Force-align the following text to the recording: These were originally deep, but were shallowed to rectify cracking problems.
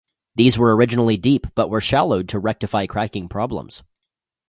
These 0.33 0.57
were 0.57 0.75
originally 0.75 1.15
deep, 1.15 1.45
but 1.53 1.69
were 1.69 1.79
shallowed 1.79 2.27
to 2.29 2.39
rectify 2.39 2.87
cracking 2.87 3.29
problems. 3.29 3.83